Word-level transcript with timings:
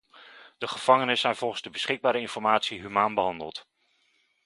De 0.57 0.67
gevangenen 0.67 1.17
zijn 1.17 1.35
volgens 1.35 1.61
de 1.61 1.69
beschikbare 1.69 2.19
informatie 2.19 2.79
humaan 2.79 3.13
behandeld. 3.13 3.67